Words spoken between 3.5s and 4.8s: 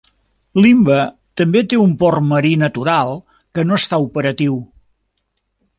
que no està operatiu.